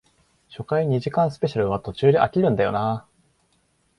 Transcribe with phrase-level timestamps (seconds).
[0.49, 3.07] 初回二時間スペシャルは途中で飽きるんだよなあ